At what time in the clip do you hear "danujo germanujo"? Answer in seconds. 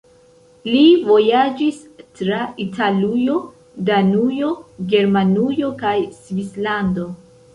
3.91-5.71